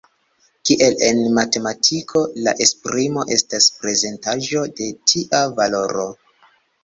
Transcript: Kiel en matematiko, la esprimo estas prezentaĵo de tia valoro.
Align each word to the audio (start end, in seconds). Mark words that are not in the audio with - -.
Kiel 0.67 0.95
en 1.07 1.19
matematiko, 1.37 2.23
la 2.47 2.53
esprimo 2.65 3.25
estas 3.35 3.67
prezentaĵo 3.83 4.63
de 4.79 4.87
tia 5.11 5.43
valoro. 5.61 6.07